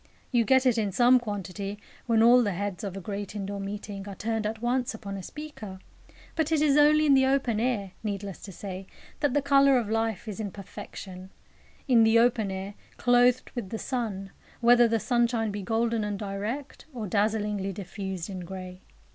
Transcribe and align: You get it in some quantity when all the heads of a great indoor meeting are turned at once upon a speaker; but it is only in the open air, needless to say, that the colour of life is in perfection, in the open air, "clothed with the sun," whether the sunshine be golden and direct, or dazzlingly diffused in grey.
You 0.31 0.45
get 0.45 0.65
it 0.65 0.79
in 0.79 0.91
some 0.91 1.19
quantity 1.19 1.77
when 2.07 2.23
all 2.23 2.41
the 2.41 2.53
heads 2.53 2.83
of 2.83 2.97
a 2.97 2.99
great 2.99 3.35
indoor 3.35 3.59
meeting 3.59 4.07
are 4.09 4.15
turned 4.15 4.47
at 4.47 4.59
once 4.59 4.95
upon 4.95 5.15
a 5.15 5.21
speaker; 5.21 5.77
but 6.35 6.51
it 6.51 6.59
is 6.59 6.75
only 6.75 7.05
in 7.05 7.13
the 7.13 7.27
open 7.27 7.59
air, 7.59 7.91
needless 8.03 8.41
to 8.41 8.51
say, 8.51 8.87
that 9.19 9.35
the 9.35 9.43
colour 9.43 9.77
of 9.77 9.91
life 9.91 10.27
is 10.27 10.39
in 10.39 10.49
perfection, 10.49 11.29
in 11.87 12.03
the 12.03 12.17
open 12.17 12.49
air, 12.49 12.73
"clothed 12.97 13.51
with 13.53 13.69
the 13.69 13.77
sun," 13.77 14.31
whether 14.59 14.87
the 14.87 14.99
sunshine 14.99 15.51
be 15.51 15.61
golden 15.61 16.03
and 16.03 16.17
direct, 16.17 16.85
or 16.95 17.05
dazzlingly 17.05 17.71
diffused 17.71 18.27
in 18.27 18.39
grey. 18.39 18.81